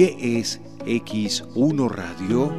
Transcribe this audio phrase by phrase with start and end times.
[0.00, 2.50] ¿Qué es X1 Radio?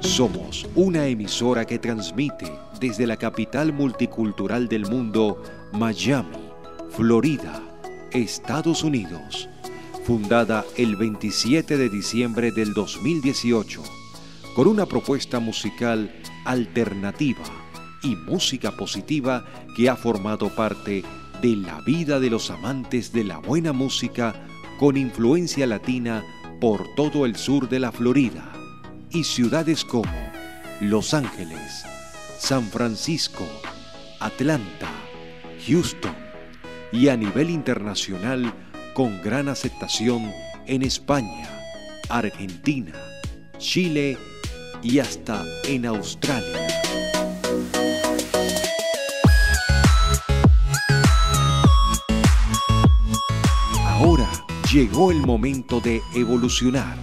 [0.00, 6.36] Somos una emisora que transmite desde la capital multicultural del mundo, Miami,
[6.90, 7.62] Florida,
[8.12, 9.48] Estados Unidos.
[10.04, 13.82] Fundada el 27 de diciembre del 2018,
[14.54, 17.44] con una propuesta musical alternativa
[18.02, 23.36] y música positiva que ha formado parte de la vida de los amantes de la
[23.38, 24.34] buena música
[24.78, 26.24] con influencia latina
[26.58, 28.50] por todo el sur de la Florida
[29.10, 30.10] y ciudades como
[30.80, 31.84] Los Ángeles,
[32.38, 33.46] San Francisco,
[34.20, 34.88] Atlanta,
[35.66, 36.16] Houston
[36.92, 38.50] y a nivel internacional
[38.94, 40.32] con gran aceptación
[40.66, 41.48] en España,
[42.08, 42.94] Argentina,
[43.58, 44.16] Chile
[44.82, 46.73] y hasta en Australia.
[54.74, 56.98] Llegó el momento de evolucionar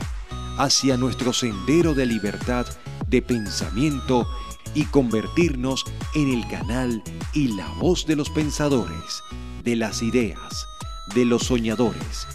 [0.58, 2.66] hacia nuestro sendero de libertad
[3.08, 4.28] de pensamiento
[4.76, 7.02] y convertirnos en el canal
[7.34, 9.24] y la voz de los pensadores,
[9.64, 10.68] de las ideas,
[11.16, 12.28] de los soñadores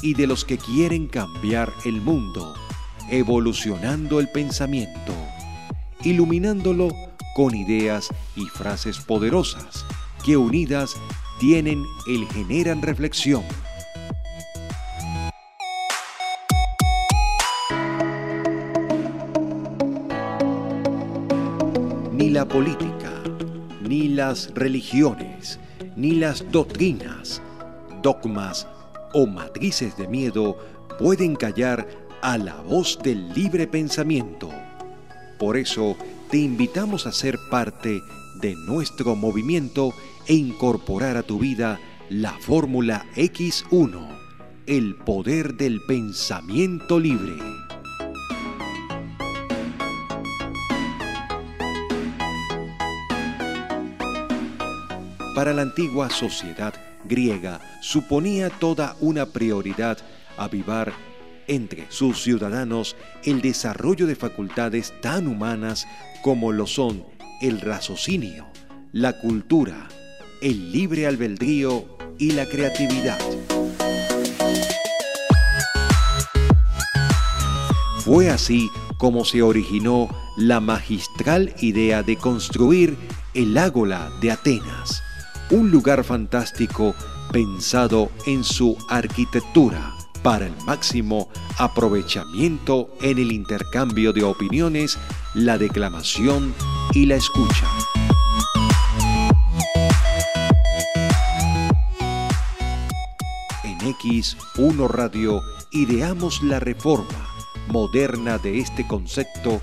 [0.00, 2.54] y de los que quieren cambiar el mundo,
[3.10, 5.12] evolucionando el pensamiento,
[6.04, 6.88] iluminándolo
[7.36, 9.84] con ideas y frases poderosas
[10.24, 10.96] que unidas
[11.38, 13.44] tienen el generan reflexión
[22.30, 23.12] ni la política,
[23.82, 25.58] ni las religiones,
[25.96, 27.42] ni las doctrinas,
[28.02, 28.68] dogmas
[29.12, 30.56] o matrices de miedo
[31.00, 31.88] pueden callar
[32.22, 34.48] a la voz del libre pensamiento.
[35.40, 35.96] Por eso
[36.30, 38.00] te invitamos a ser parte
[38.40, 39.92] de nuestro movimiento
[40.28, 44.06] e incorporar a tu vida la fórmula X1,
[44.68, 47.59] el poder del pensamiento libre.
[55.40, 56.74] Para la antigua sociedad
[57.06, 59.96] griega suponía toda una prioridad
[60.36, 60.92] avivar
[61.46, 65.86] entre sus ciudadanos el desarrollo de facultades tan humanas
[66.20, 67.06] como lo son
[67.40, 68.48] el raciocinio,
[68.92, 69.88] la cultura,
[70.42, 71.86] el libre albedrío
[72.18, 73.18] y la creatividad.
[78.00, 78.68] Fue así
[78.98, 82.94] como se originó la magistral idea de construir
[83.32, 85.02] el Ágora de Atenas
[85.50, 86.94] un lugar fantástico
[87.32, 91.28] pensado en su arquitectura para el máximo
[91.58, 94.98] aprovechamiento en el intercambio de opiniones,
[95.34, 96.54] la declamación
[96.92, 97.66] y la escucha.
[103.64, 107.28] En X1 Radio ideamos la reforma
[107.68, 109.60] moderna de este concepto,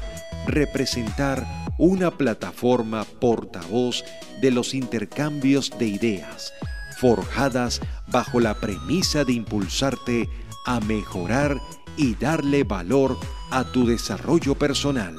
[0.48, 4.04] representar una plataforma portavoz
[4.42, 6.54] de los intercambios de ideas,
[7.00, 10.30] forjadas bajo la premisa de impulsarte
[10.66, 11.58] a mejorar
[11.96, 13.18] y darle valor
[13.52, 15.16] a tu desarrollo personal.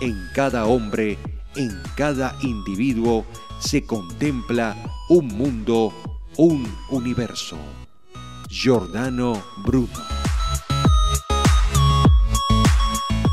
[0.00, 1.18] En cada hombre,
[1.56, 3.26] en cada individuo,
[3.60, 4.76] se contempla
[5.08, 5.92] un mundo,
[6.36, 7.58] un universo.
[8.48, 10.19] Giordano Bruno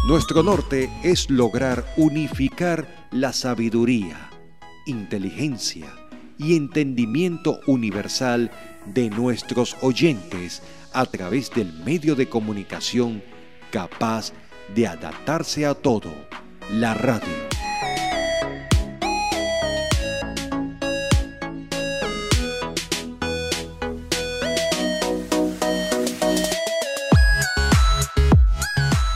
[0.08, 4.30] Nuestro norte es lograr unificar la sabiduría,
[4.86, 5.88] inteligencia
[6.38, 8.50] y entendimiento universal
[8.86, 10.62] de nuestros oyentes
[10.94, 13.22] a través del medio de comunicación
[13.70, 14.32] capaz
[14.74, 16.14] de adaptarse a todo,
[16.72, 17.57] la radio.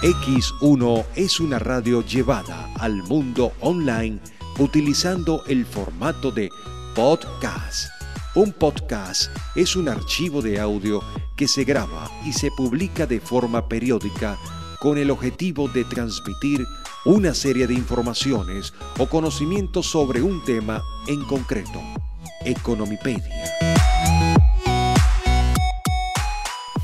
[0.01, 4.19] X1 es una radio llevada al mundo online
[4.57, 6.49] utilizando el formato de
[6.95, 7.91] podcast.
[8.33, 11.03] Un podcast es un archivo de audio
[11.37, 14.39] que se graba y se publica de forma periódica
[14.79, 16.65] con el objetivo de transmitir
[17.05, 21.79] una serie de informaciones o conocimientos sobre un tema en concreto.
[22.43, 23.80] Economipedia.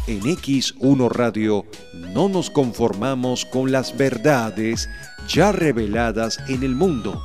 [0.08, 1.66] En X1 Radio
[2.14, 4.88] no nos conformamos con las verdades
[5.28, 7.22] ya reveladas en el mundo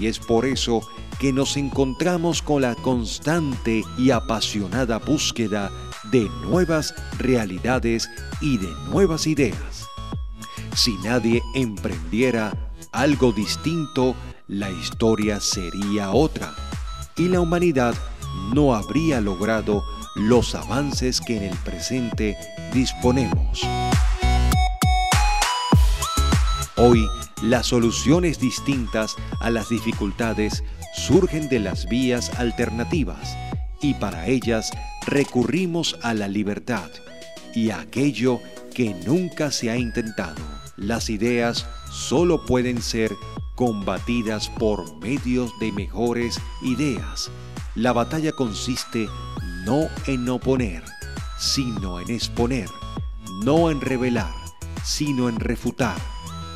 [0.00, 0.80] y es por eso
[1.20, 5.70] que nos encontramos con la constante y apasionada búsqueda
[6.10, 9.86] de nuevas realidades y de nuevas ideas.
[10.74, 12.52] Si nadie emprendiera
[12.90, 14.16] algo distinto,
[14.48, 16.52] la historia sería otra
[17.16, 17.94] y la humanidad
[18.52, 19.84] no habría logrado
[20.16, 22.36] los avances que en el presente
[22.72, 23.60] disponemos.
[26.76, 27.06] Hoy,
[27.42, 30.64] las soluciones distintas a las dificultades
[30.94, 33.36] surgen de las vías alternativas
[33.82, 34.70] y para ellas
[35.06, 36.88] recurrimos a la libertad
[37.54, 38.40] y a aquello
[38.74, 40.42] que nunca se ha intentado.
[40.76, 43.12] Las ideas solo pueden ser
[43.54, 47.30] combatidas por medios de mejores ideas.
[47.74, 49.08] La batalla consiste
[49.66, 50.84] no en oponer,
[51.38, 52.68] sino en exponer,
[53.42, 54.32] no en revelar,
[54.84, 55.96] sino en refutar,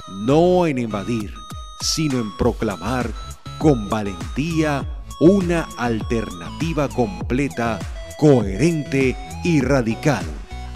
[0.08, 1.34] no en invadir,
[1.80, 3.10] sino en proclamar
[3.58, 7.80] con valentía una alternativa completa,
[8.20, 10.24] coherente y radical.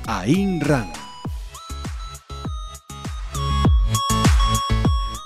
[0.08, 0.92] Ayn Rand.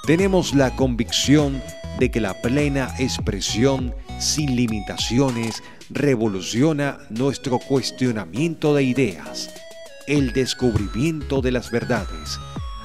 [0.04, 1.62] Tenemos la convicción
[1.98, 9.50] de que la plena expresión sin limitaciones revoluciona nuestro cuestionamiento de ideas,
[10.06, 12.38] el descubrimiento de las verdades,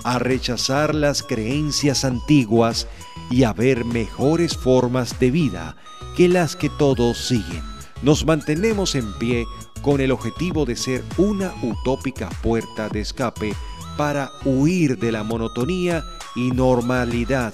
[0.04, 2.88] a rechazar las creencias antiguas
[3.30, 5.76] y a ver mejores formas de vida
[6.16, 7.64] que las que todos siguen.
[8.02, 9.46] Nos mantenemos en pie
[9.82, 13.54] con el objetivo de ser una utópica puerta de escape
[13.98, 16.04] para huir de la monotonía
[16.36, 17.54] y normalidad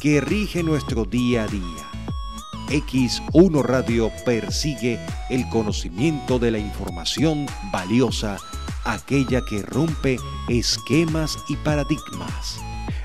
[0.00, 1.89] que rige nuestro día a día.
[2.70, 8.38] X1 Radio persigue el conocimiento de la información valiosa,
[8.84, 10.18] aquella que rompe
[10.48, 12.60] esquemas y paradigmas.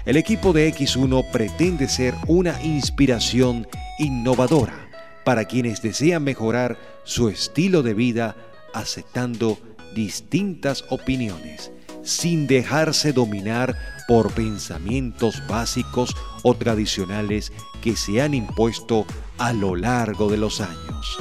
[0.06, 3.67] El equipo de X1 pretende ser una inspiración
[3.97, 4.88] innovadora
[5.23, 8.35] para quienes desean mejorar su estilo de vida
[8.73, 9.57] aceptando
[9.95, 11.71] distintas opiniones
[12.03, 13.75] sin dejarse dominar
[14.07, 19.05] por pensamientos básicos o tradicionales que se han impuesto
[19.37, 21.17] a lo largo de los años.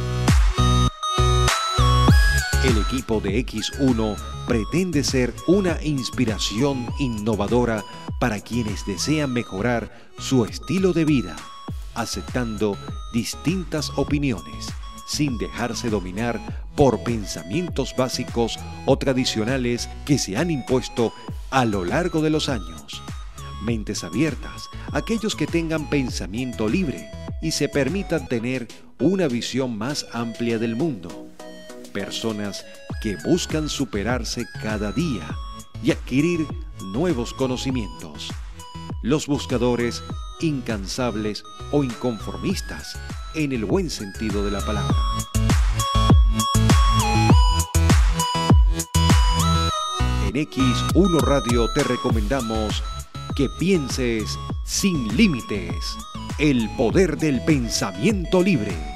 [2.64, 4.16] El equipo de X1
[4.46, 7.84] pretende ser una inspiración innovadora
[8.18, 11.36] para quienes desean mejorar su estilo de vida,
[11.94, 12.78] aceptando
[13.12, 14.72] distintas opiniones
[15.06, 16.40] sin dejarse dominar
[16.76, 21.12] por pensamientos básicos o tradicionales que se han impuesto
[21.50, 23.02] a lo largo de los años.
[23.62, 27.10] Mentes abiertas, aquellos que tengan pensamiento libre
[27.40, 28.68] y se permitan tener
[28.98, 31.28] una visión más amplia del mundo.
[31.92, 32.64] Personas
[33.00, 35.36] que buscan superarse cada día
[35.82, 36.46] y adquirir
[36.92, 38.30] nuevos conocimientos.
[39.02, 40.02] Los buscadores
[40.40, 42.98] incansables o inconformistas
[43.34, 44.96] en el buen sentido de la palabra.
[50.26, 52.82] En X1 Radio te recomendamos
[53.36, 55.96] que pienses sin límites,
[56.38, 58.93] el poder del pensamiento libre